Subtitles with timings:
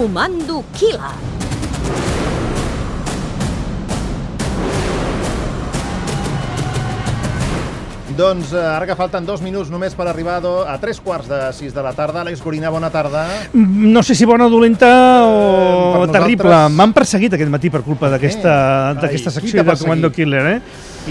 [0.00, 1.12] Comando Killa.
[8.20, 11.38] Doncs eh, ara que falten dos minuts només per arribar do- a tres quarts de
[11.56, 12.20] sis de la tarda.
[12.20, 13.22] Àlex Gorina, bona tarda.
[13.54, 16.44] No sé si bona o dolenta o Eh, terrible.
[16.44, 20.12] nosaltres- M'han perseguit aquest matí per culpa d'aquesta qui secció de Comando?
[20.12, 20.60] Killer, eh?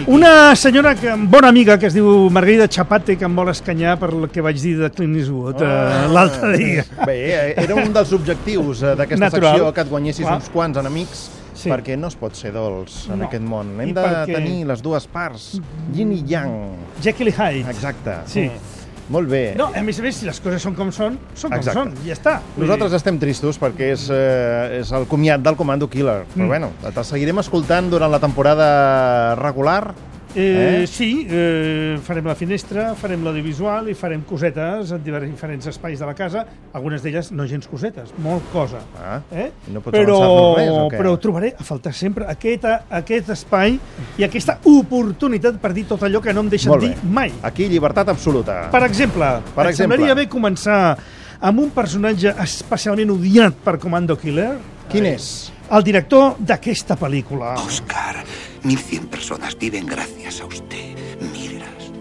[0.05, 4.11] Una senyora, que, bona amiga, que es diu Margarida Chapate, que em vol escanyar per
[4.14, 6.05] el que vaig dir de Clint Eastwood Ah.
[6.05, 6.86] eh, l'altre dia.
[7.07, 10.36] Bé, eh, era un dels objectius eh, d'aquesta secció, que et guanyessis Clar.
[10.37, 11.69] uns quants enemics, Sí.
[11.69, 13.25] perquè no es pot ser dolç en No.
[13.27, 13.73] aquest món.
[13.81, 15.59] Hem I de perquè- tenir les dues parts,
[15.93, 16.75] yin i yang.
[17.01, 17.69] Jekyll i Hyde.
[17.69, 18.19] Exacte.
[18.25, 18.47] Sí.
[18.47, 18.77] Mm.
[19.09, 19.55] Molt bé.
[19.57, 21.79] No, a més a més, si les coses són com són, són com Exacte.
[21.79, 22.41] són, i ja està.
[22.61, 26.25] Nosaltres estem tristos perquè és, eh, és el comiat del Comando Killer.
[26.36, 26.47] Però Mm.
[26.47, 29.95] bueno, te seguirem escoltant durant la temporada regular.
[30.36, 30.88] Eh, Eh?
[30.88, 36.14] Sí, eh, farem la finestra, farem l'audiovisual i farem cosetes en diferents espais de la
[36.14, 38.78] casa, algunes d'elles no gens cosetes, molt cosa.
[39.02, 39.50] Ah, Eh?
[39.73, 40.20] no pots però,
[40.56, 40.98] res, o què?
[40.98, 43.80] però trobaré a faltar sempre aquest, aquest espai
[44.18, 47.31] i aquesta oportunitat per dir tot allò que no em deixen dir mai.
[47.42, 48.70] Aquí, llibertat absoluta.
[48.70, 49.25] Per exemple,
[49.56, 49.98] Per et exemple.
[49.98, 50.98] semblaria bé començar
[51.42, 54.58] amb un personatge especialment odiat per Comando Killer?
[54.90, 55.52] Quin és?
[55.70, 57.53] El director d'aquesta pel·lícula.
[57.62, 58.23] Oscar,
[58.64, 60.98] 1100 personas viven gracias a usted.
[61.31, 61.92] Mírelas.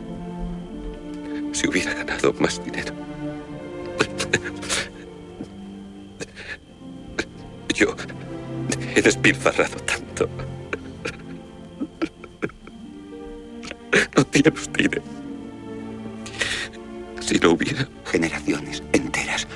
[1.52, 2.94] Si hubiera ganado más dinero.
[7.74, 7.94] Yo
[8.96, 10.28] he despilfarrado tanto.
[14.16, 15.02] No tiene usted idea.
[17.20, 17.86] Si no hubiera...
[18.06, 19.46] Generaciones enteras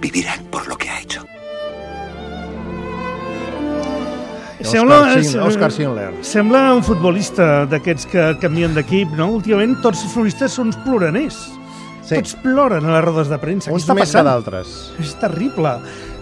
[0.00, 0.44] vivirán
[4.68, 6.10] Oscar Schindler- Oscar Schindler.
[6.22, 9.30] Sembla un futbolista d'aquests que canvien d'equip, no?
[9.38, 11.38] Últimament tots els futbolistes són ploraners.
[12.02, 12.14] Sí.
[12.16, 13.72] Tots ploren a les rodes de premsa.
[13.72, 14.76] Uns més que d'altres.
[15.00, 15.74] És terrible.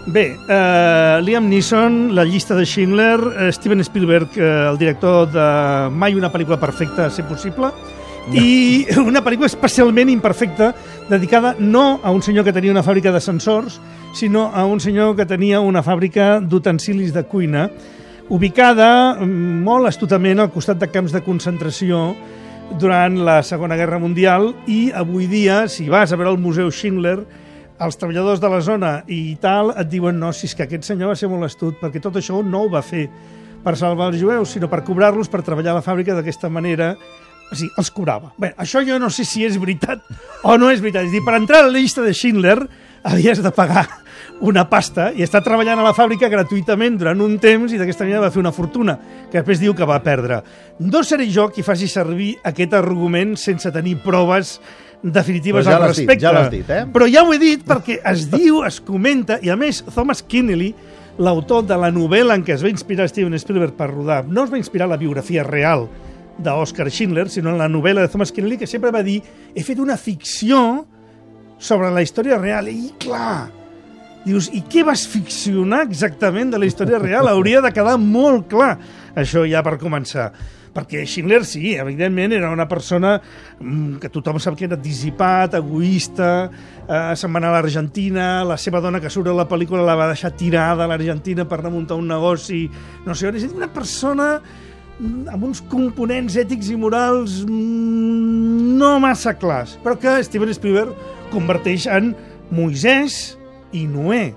[0.07, 5.89] Bé, uh, Liam Neeson, la llista de Schindler, uh, Steven Spielberg, uh, el director de
[5.91, 7.71] Mai una pel·lícula perfecta, a ser possible,
[8.31, 10.73] i una pel·lícula especialment imperfecta,
[11.09, 13.81] dedicada no a un senyor que tenia una fàbrica de sensors,
[14.15, 17.69] sinó a un senyor que tenia una fàbrica d'utensilis de cuina,
[18.29, 22.11] ubicada mm, molt astutament al costat de camps de concentració
[22.79, 27.21] durant la Segona Guerra Mundial i avui dia, si vas a veure el Museu Schindler,
[27.79, 31.13] els treballadors de la zona i tal et diuen no, si és que aquest senyor
[31.13, 33.05] va ser molt astut, perquè tot això no ho va fer
[33.63, 36.95] per salvar els jueus, sinó per cobrar-los per treballar a la fàbrica d'aquesta manera
[37.47, 38.33] o sigui, els cobrava.
[38.39, 40.03] Bé, això jo no sé si és veritat
[40.43, 41.07] o no és veritat.
[41.07, 42.57] És dir, per entrar a la llista de Schindler
[43.03, 43.87] havies de pagar
[44.41, 48.25] una pasta i estar treballant a la fàbrica gratuïtament durant un temps i d'aquesta manera
[48.27, 48.97] va fer una fortuna,
[49.31, 50.41] que després diu que va perdre.
[50.79, 54.57] No seré jo qui faci servir aquest argument sense tenir proves
[55.01, 56.25] definitives ja al l'has dit, respecte.
[56.25, 56.85] ja l'has dit, eh?
[56.93, 60.73] Però ja ho he dit perquè es diu, es comenta, i a més, Thomas Kinnelly,
[61.17, 64.53] l'autor de la novel·la en què es va inspirar Steven Spielberg per rodar, no es
[64.53, 65.87] va inspirar la biografia real
[66.37, 69.21] d'Oscar Schindler, sinó en la novel·la de Thomas Kinnelly, que sempre va dir
[69.55, 70.86] he fet una ficció
[71.57, 72.69] sobre la història real.
[72.69, 73.47] I clar,
[74.25, 77.29] dius, i què vas ficcionar exactament de la història real?
[77.33, 78.75] Hauria de quedar molt clar
[79.17, 80.31] això ja per començar.
[80.77, 86.29] Perquè Schindler, sí, evidentment, era una persona mm, que tothom sap que era dissipat, egoista,
[86.85, 89.97] eh, se'n va anar a l'Argentina, la seva dona que surt a la pel·lícula la
[89.97, 92.67] va deixar tirada a l'Argentina per anar a muntar un negoci,
[93.07, 93.39] no sé on.
[93.39, 97.86] És una persona mm, amb uns components ètics i morals mm,
[98.77, 100.93] no massa clars, però que Steven Spielberg
[101.33, 102.13] converteix en
[102.53, 103.35] Moisès
[103.75, 104.29] i Noé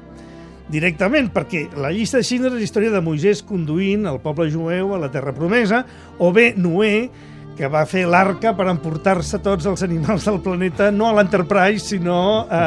[0.71, 4.95] directament, perquè la llista de Schindler és la història de Moisès conduint el poble jueu
[4.95, 5.83] a la Terra Promesa,
[6.19, 7.11] o bé Noé,
[7.59, 12.47] que va fer l'arca per emportar-se tots els animals del planeta, no a l'Enterprise, sinó
[12.49, 12.63] a,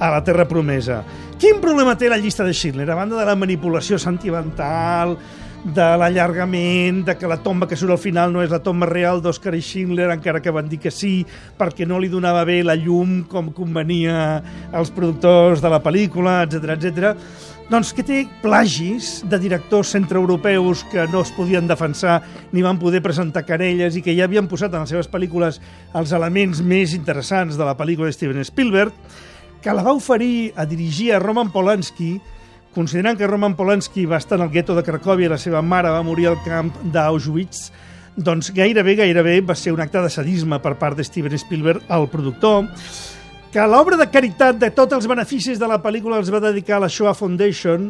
[0.00, 1.02] a la Terra Promesa.
[1.38, 2.88] Quin problema té la llista de Schindler?
[2.90, 5.14] A banda de la manipulació sentimental,
[5.64, 9.20] de l'allargament, de que la tomba que surt al final no és la tomba real
[9.22, 11.26] d'Oscar i Schindler, encara que van dir que sí,
[11.58, 14.38] perquè no li donava bé la llum com convenia
[14.72, 17.16] als productors de la pel·lícula, etc etc.
[17.68, 22.22] Doncs que té plagis de directors centreeuropeus que no es podien defensar
[22.52, 25.58] ni van poder presentar querelles i que ja havien posat en les seves pel·lícules
[25.92, 28.94] els elements més interessants de la pel·lícula de Steven Spielberg,
[29.60, 32.14] que la va oferir a dirigir a Roman Polanski
[32.74, 35.92] considerant que Roman Polanski va estar en el gueto de Cracòvia i la seva mare
[35.92, 37.68] va morir al camp d'Auschwitz,
[38.16, 42.08] doncs gairebé, gairebé va ser un acte de sadisme per part de Steven Spielberg, el
[42.10, 42.66] productor,
[43.52, 46.84] que l'obra de caritat de tots els beneficis de la pel·lícula els va dedicar a
[46.84, 47.88] la Shoah Foundation,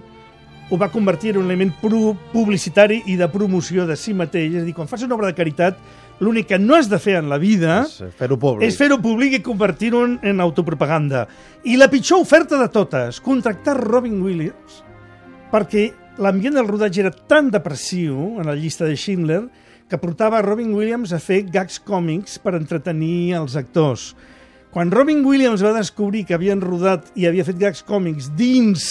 [0.68, 4.52] ho va convertir en un element publicitari i de promoció de si mateix.
[4.52, 5.78] És a dir, quan fas una obra de caritat,
[6.18, 8.72] L'únic que no has de fer en la vida És fer-ho públic.
[8.74, 11.28] fer-ho públic i convertir-ho en, en autopropaganda.
[11.62, 14.82] I la pitjor oferta de totes, contractar Robin Williams
[15.52, 15.88] perquè
[16.20, 19.44] l'ambient del rodatge era tan depressiu en la llista de Schindler
[19.88, 24.12] que portava Robin Williams a fer gags còmics per entretenir els actors.
[24.74, 28.84] Quan Robin Williams va descobrir que havien rodat i havia fet gags còmics dins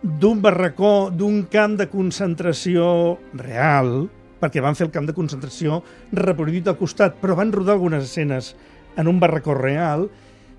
[0.00, 4.06] d'un barracó, d'un camp de concentració real,
[4.44, 5.80] perquè van fer el camp de concentració
[6.12, 8.52] reproduït al costat, però van rodar algunes escenes
[9.00, 10.04] en un barracó real,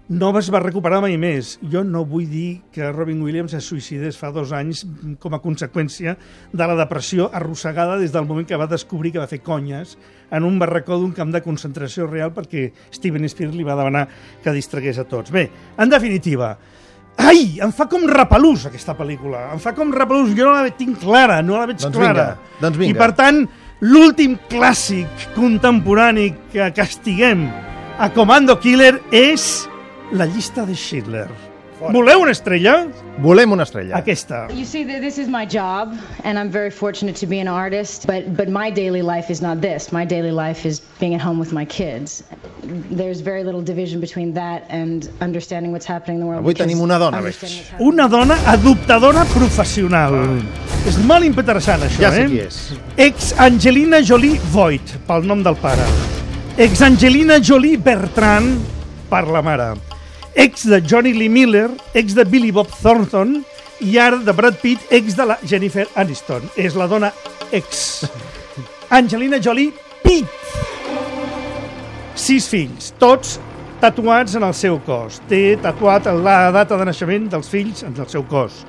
[0.06, 1.56] no es va recuperar mai més.
[1.72, 4.84] Jo no vull dir que Robin Williams es suïcidés fa dos anys
[5.22, 6.14] com a conseqüència
[6.54, 9.96] de la depressió arrossegada des del moment que va descobrir que va fer conyes
[10.30, 14.06] en un barracó d'un camp de concentració real perquè Steven Spielberg li va demanar
[14.44, 15.34] que distragués a tots.
[15.34, 16.54] Bé, en definitiva,
[17.16, 19.46] Ai, em fa com repelús aquesta pel·lícula.
[19.56, 20.34] Em fa com repelús.
[20.36, 22.26] Jo no la tinc clara, no la veig Doncs clara.
[22.36, 22.92] vinga, doncs vinga.
[22.92, 23.38] I per tant,
[23.81, 27.50] l'últim clàssic contemporani que castiguem
[28.00, 29.68] a Comando Killer és
[30.12, 31.27] la llista de Schindler.
[31.92, 32.88] Voleu una estrella?
[33.19, 33.98] Volem una estrella.
[33.98, 34.48] Aquesta.
[34.54, 35.94] You see, th- this is my job,
[36.24, 38.07] and I'm very fortunate to be an artist.
[38.07, 39.92] But but my daily life is not this.
[39.92, 42.24] My daily life is being at home with my kids.
[42.89, 46.44] There's very little division between that and understanding what's happening in the world.
[46.45, 47.36] Avui tenim una dona, veig.
[47.80, 50.42] Una dona adoptadora professional.
[50.86, 52.28] És molt interessant, això, Ja sé eh?
[52.30, 52.58] qui és.
[53.08, 55.86] Ex Angelina Jolie Voigt, pel nom del pare.
[56.62, 58.60] Ex Angelina Jolie Bertrand,
[59.10, 59.72] per la mare.
[60.36, 63.40] Ex de Johnny Lee Miller, ex de Billy Bob Thornton
[63.82, 66.46] i ara de Brad Pitt, ex de la Jennifer Aniston.
[66.56, 67.10] És la dona
[67.52, 68.06] ex.
[68.94, 69.74] Angelina Jolie
[70.04, 70.30] Pitt.
[72.16, 73.40] Sis fills, tots
[73.81, 75.18] tatuats en el seu cos.
[75.28, 78.62] Té tatuat la data de naixement dels fills en el seu cos.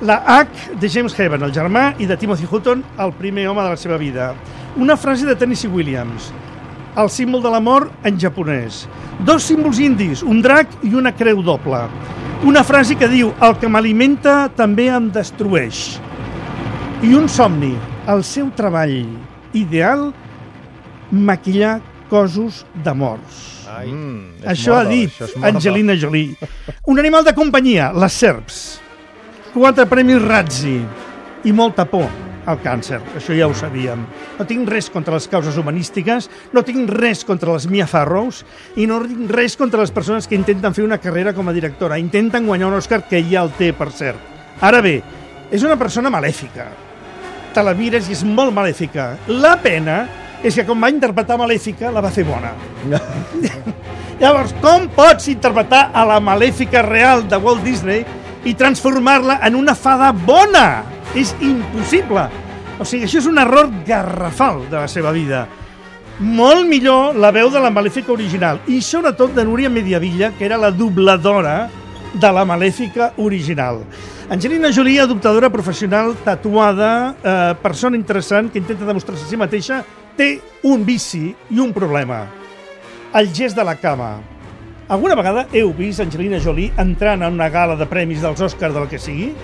[0.00, 3.72] La H de James Heaven, el germà, i de Timothy Hutton, el primer home de
[3.72, 4.32] la seva vida.
[4.76, 6.30] Una frase de Tennessee Williams.
[6.98, 8.84] El símbol de l'amor en japonès.
[9.26, 11.82] Dos símbols indis, un drac i una creu doble.
[12.46, 15.98] Una frase que diu, el que m'alimenta també em destrueix.
[17.02, 17.74] I un somni,
[18.06, 19.00] el seu treball
[19.58, 20.12] ideal,
[21.10, 23.46] maquillar cossos de morts.
[23.68, 25.42] Ai, mm, Això ha Mordor, dit això.
[25.44, 26.36] Angelina Jolie.
[26.86, 28.80] Un animal de companyia, les serps.
[29.54, 30.78] Quatre premis Razzi
[31.48, 32.08] i molta por
[32.48, 32.98] al càncer.
[33.16, 34.04] Això ja ho sabíem.
[34.38, 38.42] No tinc res contra les causes humanístiques, no tinc res contra les Mia Farrows
[38.76, 42.00] i no tinc res contra les persones que intenten fer una carrera com a directora.
[42.00, 44.20] Intenten guanyar un Òscar que ja el té, per cert.
[44.60, 44.98] Ara bé,
[45.50, 46.68] és una persona malèfica.
[47.54, 49.14] Te la mires i és molt malèfica.
[49.28, 50.02] La pena
[50.44, 52.52] és que com va interpretar Malèfica, la va fer bona.
[54.20, 58.04] Llavors, com pots interpretar a la malèfica real de Walt Disney
[58.44, 60.82] i transformar-la en una fada bona?
[61.16, 62.26] És impossible.
[62.78, 65.46] O sigui, això és un error garrafal de la seva vida.
[66.18, 70.58] Molt millor la veu de la Malèfica original i sobretot de Núria Mediavilla, que era
[70.58, 71.68] la dobladora
[72.12, 73.84] de la Malèfica original.
[74.28, 79.84] Angelina Jolie, adoptadora professional, tatuada, eh, persona interessant que intenta demostrar-se a si mateixa,
[80.16, 82.26] té un vici i un problema
[83.14, 84.20] el gest de la cama.
[84.88, 88.86] Alguna vegada heu vist Angelina Jolie entrant en una gala de premis dels Oscars del
[88.88, 89.34] que sigui?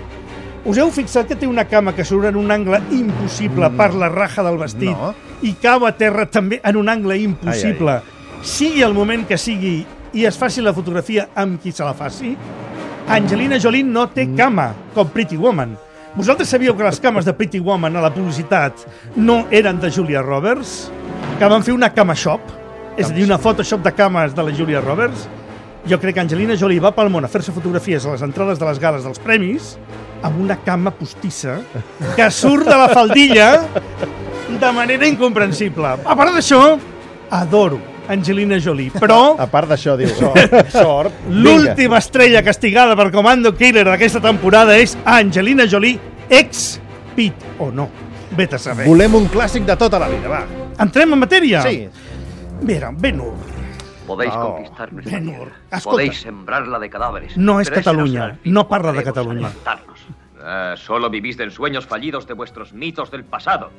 [0.65, 3.77] Us heu fixat que té una cama que surt en un angle impossible mm.
[3.77, 5.13] per la raja del vestit No.
[5.45, 7.99] i cau a terra també en un angle impossible.
[8.41, 9.83] Sigui el moment que sigui
[10.17, 12.33] i es faci la fotografia amb qui se la faci,
[13.13, 15.77] Angelina Jolie no té cama, com Pretty Woman.
[16.17, 20.25] Vosaltres sabíeu que les cames de Pretty Woman a la publicitat no eren de Julia
[20.25, 20.87] Roberts?
[21.37, 22.64] Que van fer una cama shop?
[22.97, 25.27] És a dir, una Photoshop de cames de la Julia Roberts?
[25.91, 28.69] Jo crec que Angelina Jolie va pel món a fer-se fotografies a les entrades de
[28.69, 29.75] les gales dels premis
[30.25, 31.59] amb una cama postissa
[32.17, 33.49] que surt de la faldilla
[34.61, 35.97] de manera incomprensible.
[36.07, 36.63] A part d'això,
[37.35, 40.57] adoro Angelina Jolie, però A part d'això, diu, sort.
[40.73, 41.21] sort.
[41.29, 45.99] l'última estrella castigada per Comando Killer d'aquesta temporada és Angelina Jolie,
[46.31, 46.79] ex
[47.15, 47.91] Pit o no.
[48.35, 48.87] Vete a saber.
[48.89, 50.43] Volem un clàssic de tota la vida, va.
[50.83, 51.63] Entrem en matèria?
[51.63, 51.85] Sí.
[52.65, 53.35] Mira, Ben-Hur.
[54.07, 54.55] Podéis Oh.
[54.55, 55.19] conquistar nuestra.
[55.19, 55.81] Escolta.
[55.91, 57.37] Podéis sembrarla de cadáveres.
[57.37, 58.39] No es Cataluña.
[58.45, 59.49] No parla de Cataluña.
[59.49, 60.01] levantarnos.
[60.43, 63.71] Ah, solo vivís de ensueños fallidos de vuestros mitos del pasado.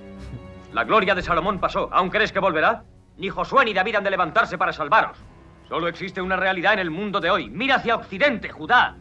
[0.74, 1.90] La gloria de Salomón pasó.
[1.94, 2.84] ¿Aún crees que volverá?
[3.18, 5.18] Ni Josué ni David han de levantarse para salvaros.
[5.70, 7.50] Solo existe una realidad en el mundo de hoy.
[7.50, 8.96] Mira hacia Occidente, Judá.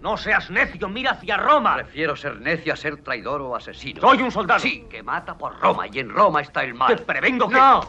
[0.00, 1.76] No seas necio, mira hacia Roma.
[1.76, 4.00] Prefiero ser necio a ser traidor o asesino.
[4.00, 4.60] Soy un soldado.
[4.60, 6.94] Sí, que mata por Roma y en Roma está el mal.
[6.94, 7.80] Te prevengo que- No,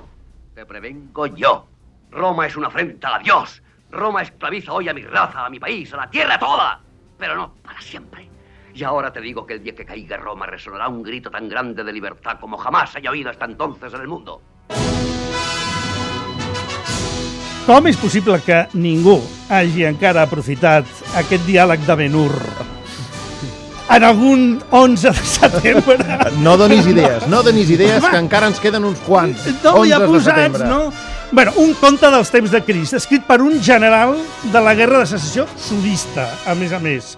[0.55, 1.67] te prevengo yo.
[2.11, 3.61] Roma es una afrenta a Dios.
[3.91, 6.79] Roma esclaviza hoy a mi raza, a mi país, a la tierra toda.
[7.17, 8.29] Pero no para siempre.
[8.73, 11.83] Y ahora te digo que el día que caiga Roma resonará un grito tan grande
[11.83, 14.41] de libertad como jamás haya oído hasta entonces en el mundo.
[17.65, 19.15] Com és possible que ningú
[19.49, 20.85] hagi encara aprofitat
[21.17, 22.35] aquest diàleg de Ben-Hur
[23.89, 25.97] en algun 11 de setembre?
[26.41, 29.45] No donis idees, no donis idees, que encara ens queden uns quants.
[29.63, 30.79] No hi ha 11 de posats, no?
[31.35, 34.15] Bueno, un conte dels temps de Crist, escrit per un general
[34.53, 37.15] de la guerra de secessió sudista, a més a més,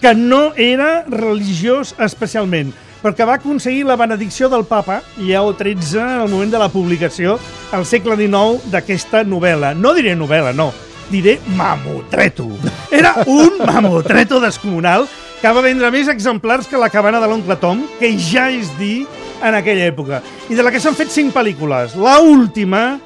[0.00, 2.72] que no era religiós especialment,
[3.02, 6.70] però que va aconseguir la benedicció del papa, Lleó XIII, en el moment de la
[6.70, 7.38] publicació,
[7.72, 9.74] al segle XIX, d'aquesta novel·la.
[9.78, 10.72] No diré novel·la, no,
[11.10, 12.48] diré mamotreto.
[12.90, 15.06] Era un mamotreto descomunal
[15.40, 19.06] que va vendre més exemplars que la cabana de l'oncle Tom, que ja és dir
[19.44, 20.22] en aquella època.
[20.50, 21.94] I de la que s'han fet cinc pel·lícules.
[21.98, 22.98] La última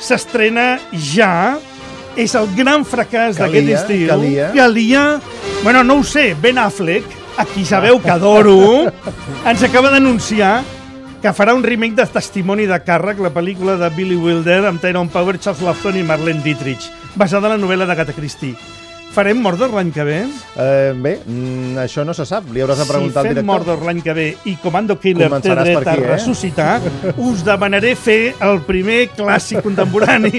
[0.00, 1.58] s'estrena ja,
[2.16, 4.08] és el gran fracàs d'aquest estiu.
[4.08, 4.50] calia.
[4.54, 5.04] Calia.
[5.64, 7.04] Bueno, no ho sé, Ben Affleck,
[7.36, 8.90] a qui sabeu que adoro,
[9.46, 10.60] ens acaba d'anunciar
[11.20, 15.12] que farà un remake de Testimoni de càrrec, la pel·lícula de Billy Wilder amb Tyrone
[15.12, 18.56] Power, Charles Lawson i Marlene Dietrich, basada en la novel·la d'Agatha Christie.
[19.10, 20.18] Farem Mordor l'any que ve?
[20.54, 23.46] Eh, bé, mm, això no se sap, li hauràs de preguntar si al fem director.
[23.48, 26.10] Mordor l'any que ve i Comando Killer té dret per a aquí, eh?
[26.12, 26.80] ressuscitar,
[27.16, 30.30] us demanaré fer el primer clàssic contemporani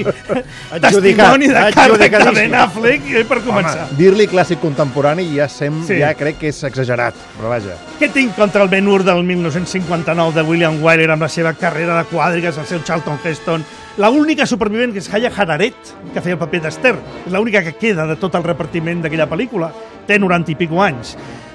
[0.86, 2.32] testimoni de càrrec de.
[2.38, 3.90] Ben Affleck eh, per començar.
[3.98, 6.00] Dir-li clàssic contemporani ja, sem, Sí.
[6.00, 7.76] ja crec que és exagerat, però vaja.
[8.00, 11.98] Què tinc contra el Ben Hur del 1959 de William Wyler amb la seva carrera
[12.00, 13.64] de quadrigues, el seu Charlton Heston,
[13.98, 15.76] la única supervivent, que és Haya Hararet,
[16.14, 16.94] que feia el paper d'Ester,
[17.26, 19.68] és l'única que queda de tot el repartiment d'aquella pel·lícula.
[20.08, 21.12] Té 90 i pico anys.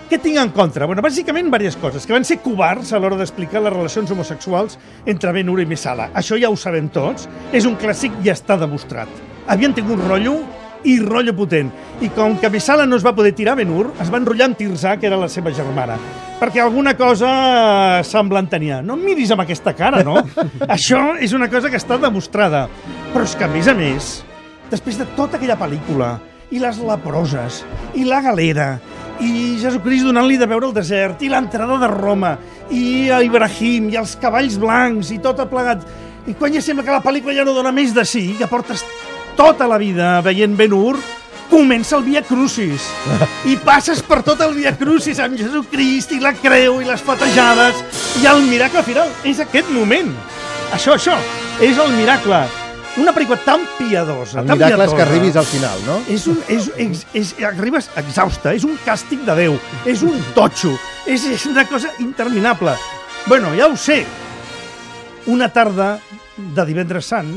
[0.07, 0.85] Què tinc en contra?
[0.85, 2.05] Bueno, bàsicament diverses coses.
[2.05, 6.11] Que van ser covards a l'hora d'explicar les relacions homosexuals entre Ben Hur i Messala.
[6.13, 7.25] Això ja ho sabem tots.
[7.51, 9.09] És un clàssic i està demostrat.
[9.49, 10.37] Havien tingut rotllo
[10.85, 11.73] i rotllo potent.
[12.05, 14.61] I com que Messala no es va poder tirar a Ben-Hur, es va enrotllar amb
[14.61, 15.97] Tirzà, que era la seva germana.
[16.37, 18.83] Perquè alguna cosa semblant tenia.
[18.85, 20.19] No em miris amb aquesta cara, no?
[20.75, 22.67] Això és una cosa que està demostrada.
[23.13, 24.11] Però és que, a més a més,
[24.69, 26.11] després de tota aquella pel·lícula,
[26.53, 27.63] i les leproses,
[27.97, 28.67] i la galera,
[29.19, 32.35] i Jesucrist donant-li de veure el desert, i l'entrada de Roma,
[32.69, 35.83] i a Ibrahim, i els cavalls blancs, i tot plegat.
[36.27, 38.85] I quan ja sembla que la pel·lícula ja no dona més de sí, ja portes
[39.37, 40.99] tota la vida veient Ben-Hur,
[41.49, 42.85] comença el Via Crucis.
[43.51, 47.81] I passes per tot el Via Crucis amb Jesucrist i la creu i les fatejades
[48.21, 49.11] i el miracle final.
[49.27, 50.13] És aquest moment.
[50.75, 51.17] Això, això,
[51.63, 52.45] és el miracle.
[52.97, 55.99] Una pel·lícula tan piadosa, El tan miracle és que arribis al final, no?
[56.09, 60.71] És un, és, és, és, arribes exhausta, és un càstig de Déu, és un totxo,
[61.05, 62.73] és, és una cosa interminable.
[63.27, 63.99] Bueno, ja ho sé,
[65.29, 65.99] una tarda
[66.37, 67.29] de divendres sant,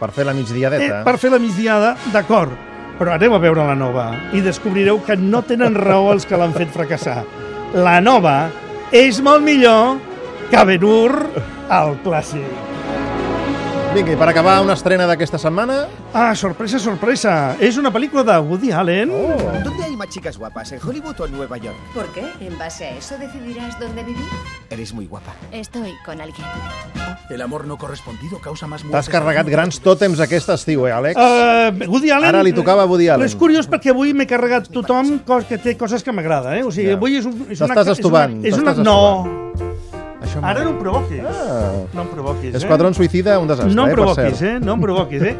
[0.00, 1.02] Per fer la eh, migdiadeta.
[1.06, 2.52] per fer la migdiada, d'acord,
[2.98, 6.54] però anem a veure la nova i descobrireu que no tenen raó els que l'han
[6.54, 7.22] fet fracassar.
[7.74, 8.50] La nova
[8.92, 9.98] és molt millor
[10.50, 11.26] que Ben-Hur,
[11.70, 12.73] el clàssic.
[13.94, 15.84] Vinga, i per acabar una estrena d'aquesta setmana...
[16.18, 17.54] Ah, sorpresa, sorpresa.
[17.62, 19.12] És una pel·lícula de Woody Allen.
[19.14, 19.36] Oh.
[19.62, 21.76] ¿Dónde hay más chicas guapas, en Hollywood o en Nueva York?
[21.94, 22.24] ¿Por qué?
[22.40, 24.24] ¿En base a eso decidirás dónde vivir?
[24.70, 25.32] Eres muy guapa.
[25.52, 26.44] Estoy con alguien.
[27.30, 31.14] El amor no correspondido causa más T'has carregat grans tòtems aquest estiu, eh, Àlex?
[31.14, 32.28] Uh, Woody Allen...
[32.34, 33.22] Ara li tocava a Woody Allen.
[33.22, 36.66] Però és curiós perquè avui m'he carregat tothom cos, que té coses que m'agrada, eh?
[36.66, 36.98] O sigui, Ja.
[36.98, 37.70] avui és, un, és una...
[37.70, 38.98] T'estàs és estovant, una- És una, no,
[40.34, 41.20] Això ara no em provoquis.
[41.24, 41.70] Ah.
[41.94, 44.50] No em provoquis, Esquadrón Suïcida, un desastre, No em eh, per provoquis, cert.
[44.56, 44.60] eh?
[44.60, 45.36] No em provoquis, eh?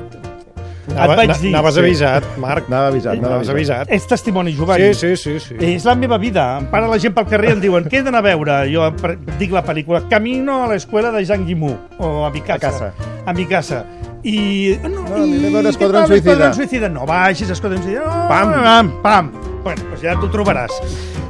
[0.95, 1.49] Anava- Et vaig dir.
[1.55, 1.81] anaves Sí.
[1.81, 2.67] avisat, Marc.
[2.69, 3.79] Anava avisat, Anaves avisat.
[3.81, 3.93] avisat.
[3.93, 4.93] Ets testimoni, Jovany.
[4.93, 5.55] Sí, sí, sí, sí.
[5.59, 6.59] És la meva vida.
[6.59, 8.71] Em para la gent pel carrer i em diuen què he d'anar a veure?
[8.73, 8.93] Jo
[9.39, 12.55] dic la pel·lícula Camino a l'escuela de Jean Guimau o a mi casa.
[12.55, 12.93] A casa.
[13.25, 13.85] A mi casa.
[14.23, 14.79] I...
[14.83, 16.17] No, No, aniré a veure tal, Suïcida.
[16.19, 16.89] Esquadrón Suïcida.
[16.91, 18.05] No vagis, Esquadrón Suïcida.
[18.05, 18.53] No, Pam.
[18.53, 19.33] Pam, pam.
[19.65, 20.71] Bueno, doncs ja t'ho trobaràs.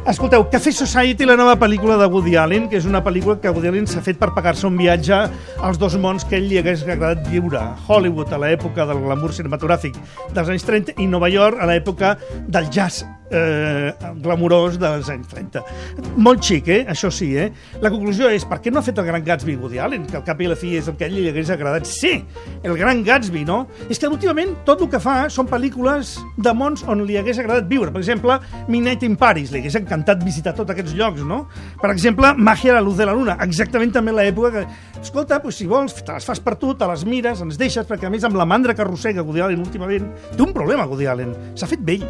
[0.07, 3.71] Escolteu, Café Society, la nova pel·lícula de Woody Allen, que és una pel·lícula que Woody
[3.71, 5.23] Allen s'ha fet per pagar-se un viatge
[5.65, 7.65] als dos mons que ell li hagués agradat viure.
[7.89, 9.97] Hollywood, a l'època del glamour cinematogràfic
[10.37, 15.63] dels anys 30, i Nova York, a l'època del jazz eh, glamurós dels anys 30.
[16.17, 16.81] Molt xic, eh?
[16.91, 17.51] Això sí, eh?
[17.83, 20.07] La conclusió és, per què no ha fet el Gran Gatsby Woody Allen?
[20.11, 21.89] Que al cap i la fi és el que a ell li hagués agradat.
[21.89, 22.15] Sí,
[22.63, 23.65] el Gran Gatsby, no?
[23.89, 27.69] És que últimament tot el que fa són pel·lícules de mons on li hagués agradat
[27.71, 27.93] viure.
[27.95, 28.39] Per exemple,
[28.69, 31.45] Midnight in Paris, li hagués encantat visitar tots aquests llocs, no?
[31.81, 34.67] Per exemple, Magia a la luz de la luna, exactament també l'època que...
[35.05, 38.09] Escolta, doncs, si vols, te les fas per tu, te les mires, ens deixes, perquè
[38.09, 41.35] a més amb la mandra que arrossega Woody Allen últimament, té un problema, Woody Allen.
[41.59, 42.07] S'ha fet vell.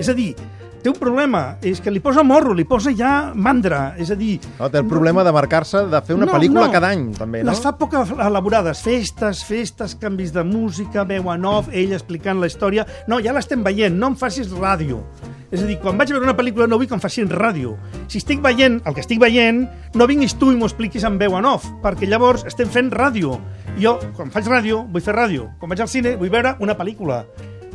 [0.00, 0.32] És a dir,
[0.82, 4.38] té un problema, és que li posa morro, li posa ja mandra, és a dir...
[4.58, 6.72] No, té el problema de marcar-se, de fer una No, pel·lícula no.
[6.72, 7.50] cada any, també, no?
[7.52, 12.48] Les fa poc elaborades, festes, festes, canvis de música, veu en off, ell explicant la
[12.50, 12.86] història...
[13.10, 15.02] No, ja l'estem veient, no em facis ràdio.
[15.50, 17.72] És a dir, quan vaig a veure una pel·lícula no vull que em facin ràdio.
[18.06, 19.64] Si estic veient el que estic veient,
[19.98, 23.34] no vinguis tu i m'ho expliquis en veu en off, perquè llavors estem fent ràdio.
[23.82, 25.48] Jo, quan faig ràdio, vull fer ràdio.
[25.58, 27.24] Quan vaig al cine, vull veure una pel·lícula.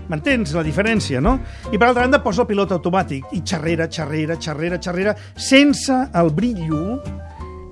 [0.10, 1.40] M'entens la diferència, no?
[1.72, 6.30] I per altra banda poso el pilot automàtic i xerrera, xerrera, xerrera, xerrera, sense el
[6.36, 7.00] brillo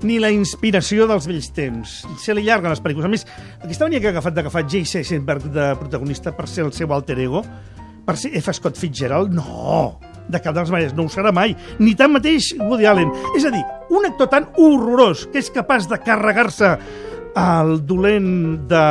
[0.03, 1.93] ni la inspiració dels vells temps.
[2.19, 3.07] Se li llarguen les pel·lícules.
[3.07, 3.27] A més,
[3.63, 4.99] aquesta mania que ha agafat d'agafar J.C.
[5.01, 7.43] Eisenberg de protagonista per ser el seu alter ego,
[8.03, 8.51] per ser F.
[8.53, 9.99] Scott Fitzgerald, no!
[10.27, 11.55] De cap de les maneres, no ho serà mai.
[11.79, 13.11] Ni tan mateix Woody Allen.
[13.37, 16.77] És a dir, un actor tan horrorós que és capaç de carregar-se
[17.39, 18.83] el dolent de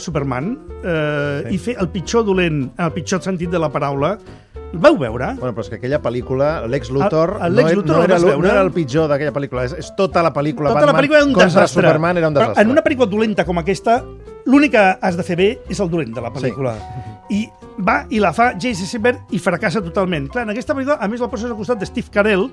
[0.00, 1.54] Superman eh, sí.
[1.54, 4.18] i fer el pitjor dolent, en el pitjor sentit de la paraula,
[4.74, 5.32] el vau veure?
[5.38, 8.48] Bueno, però és que aquella pel·lícula, Lex Luthor, El- el no, Luthor no, era, no
[8.50, 11.26] era el pitjor d'aquella pel·lícula, és, és tota la pel·lícula Tota Batman la pel·lícula era
[11.28, 11.82] un contra desastre.
[11.82, 12.64] Superman era un Però desastre.
[12.64, 14.00] en una pel·lícula dolenta com aquesta,
[14.46, 16.74] l'únic que has de fer bé és el dolent de la pel·lícula.
[17.30, 17.46] I
[17.78, 18.84] va i la fa J.C.
[18.86, 20.28] Eisenberg i fracassa totalment.
[20.32, 22.46] Clar, en aquesta pel·lícula, a més, el poses al costat de Steve Carell,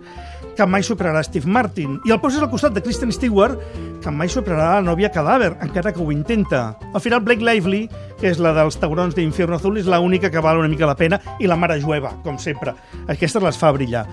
[0.57, 1.99] que mai superarà Steve Martin.
[2.07, 3.57] I el poses al costat de Kristen Stewart,
[4.01, 6.77] que mai superarà la nòvia cadàver, encara que ho intenta.
[6.93, 7.85] Al final, Blake Lively,
[8.19, 11.21] que és la dels taurons d'Infierno Azul, és l'única que val una mica la pena,
[11.39, 12.75] i la mare jueva, com sempre.
[13.07, 14.07] Aquestes les fa brillar.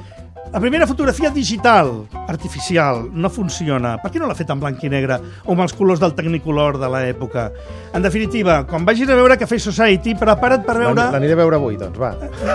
[0.51, 3.99] La primera fotografia digital, artificial, no funciona.
[4.01, 6.79] Per què no l'ha fet en blanc i negre o amb els colors del Technicolor
[6.81, 7.45] de l'època?
[7.95, 10.97] En definitiva, quan vagis a veure Café Society, prepara't per veure...
[10.97, 12.15] L'an- L'aniré a veure avui, doncs, va.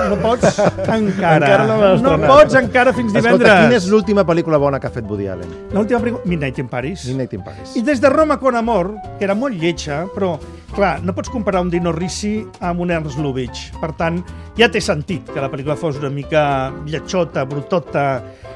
[0.09, 0.57] No pots
[0.97, 1.37] encara.
[1.37, 3.45] Encara no no pots encara fins divendres.
[3.45, 5.53] Escolta, quina és l'última pel·lícula bona que ha fet Woody Allen?
[5.77, 6.25] L'última pel·lícula...
[6.33, 7.05] Midnight in Paris.
[7.11, 7.77] Midnight in Paris.
[7.77, 10.33] I des de Roma con amor, que era molt lletja, però,
[10.75, 13.73] clar, no pots comparar un Dino Risi amb un Ernst Lubitsch.
[13.81, 14.19] Per tant,
[14.57, 16.43] ja té sentit que la pel·lícula fos una mica
[16.85, 18.05] lletjota, brutota,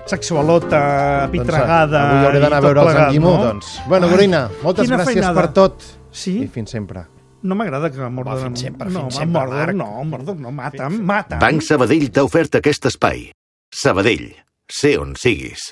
[0.10, 0.82] sexualota,
[1.28, 2.02] apitregada...
[2.02, 3.46] Doncs, avui hauré d'anar a veure el plegat, Sant Guimó, no?
[3.52, 3.72] doncs.
[3.88, 5.38] Bueno, Gorina, moltes quina gràcies feinada.
[5.42, 5.88] per tot.
[6.12, 6.38] Sí?
[6.46, 7.06] I fins sempre.
[7.48, 8.42] No m'agrada que Mordor...
[8.48, 9.78] fins sempre, no, fins sempre, Mordor, Marc.
[9.78, 11.42] no, Mordor no, mata'm, mata'm.
[11.44, 13.28] Banc Sabadell t'ha ofert aquest espai.
[13.74, 14.32] Sabadell,
[14.68, 15.70] sé on siguis.